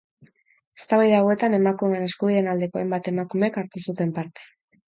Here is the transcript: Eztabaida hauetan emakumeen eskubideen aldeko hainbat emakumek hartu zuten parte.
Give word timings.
Eztabaida 0.79 1.19
hauetan 1.25 1.57
emakumeen 1.59 2.07
eskubideen 2.07 2.51
aldeko 2.55 2.81
hainbat 2.83 3.13
emakumek 3.15 3.61
hartu 3.63 3.85
zuten 3.87 4.19
parte. 4.21 4.51